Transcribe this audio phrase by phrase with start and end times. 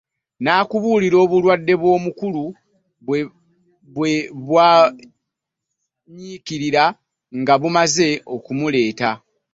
[0.39, 2.43] Nnakubuulira obulwadde bw'omukulu
[3.95, 4.11] bwe
[4.45, 6.83] bwanyiikira
[7.39, 9.09] nga tumaze okumuleeta.